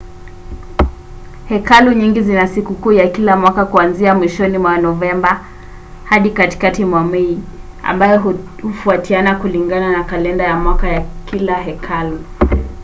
[1.49, 5.45] hekalu nyingi zina sikukuu ya kila mwaka kuanzia mwishoni mwa novemba
[6.03, 7.39] hadi katikati mwa mei
[7.83, 12.19] ambayo hufautiana kulingana na kalenda ya mwaka ya kila hekalu